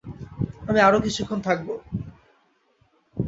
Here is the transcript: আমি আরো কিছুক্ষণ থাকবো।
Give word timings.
আমি 0.67 0.79
আরো 0.79 0.97
কিছুক্ষণ 0.99 1.39
থাকবো। 1.41 1.73